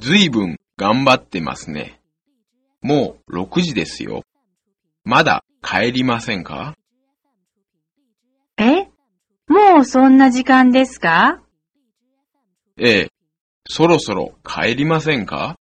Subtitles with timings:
[0.00, 2.00] ずいぶん頑張ってますね。
[2.82, 4.22] もう6時ですよ。
[5.04, 6.76] まだ帰りませんか？
[8.58, 8.88] え？
[9.48, 11.42] もうそんな時間ですか？
[12.78, 13.08] ええ、
[13.68, 15.56] そろそろ帰りませんか？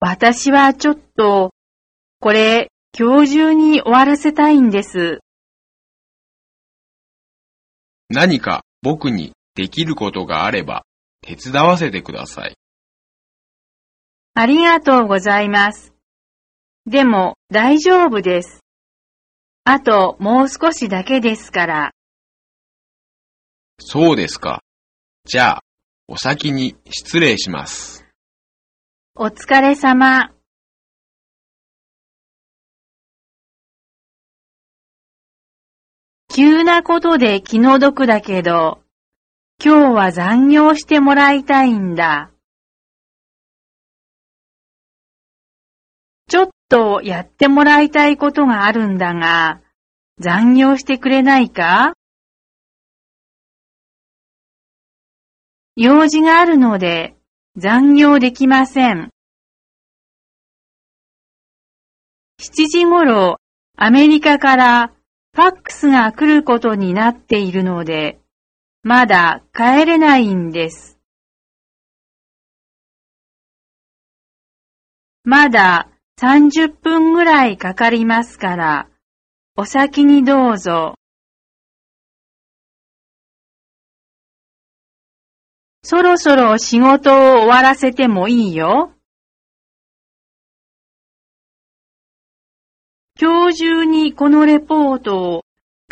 [0.00, 1.52] 私はちょっと、
[2.20, 5.20] これ、今日中に終わらせたいんです。
[8.08, 10.84] 何か僕にできることがあれば
[11.22, 12.56] 手伝わせてください。
[14.34, 15.92] ありがとうございます。
[16.86, 18.60] でも、大丈夫です。
[19.64, 21.90] あと、もう少しだけですから。
[23.78, 24.62] そうですか。
[25.24, 25.62] じゃあ、
[26.08, 28.06] お先に失礼します。
[29.14, 30.32] お疲れ様。
[36.32, 38.79] 急なことで気の毒だけど、
[39.62, 42.30] 今日は残業してもらいたいんだ。
[46.28, 49.60] ちょっとやってもらいたいことがあるんだが、
[50.18, 51.92] 残業してくれないか？
[55.76, 57.16] 用事があるので
[57.56, 59.10] 残業できません。
[62.40, 63.36] 7時頃、
[63.76, 64.92] アメリカから
[65.34, 68.20] ファックスが来ることになっているので、
[68.82, 70.98] まだ帰れないんです。
[75.22, 78.88] まだ30分ぐらいかかりますから、
[79.54, 80.94] お先にどうぞ。
[85.82, 88.94] そろそろ仕事を終わらせてもいいよ。
[93.20, 95.42] 今日中にこのレポートを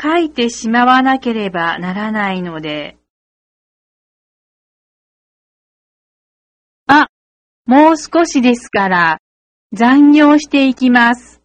[0.01, 2.97] 書いてしまわなければならないので。
[6.87, 7.09] あ、
[7.67, 9.19] もう少しですから
[9.73, 11.43] 残業していきます。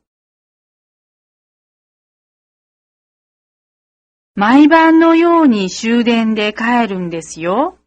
[4.35, 7.77] 毎晩のように終電で帰るんですよ。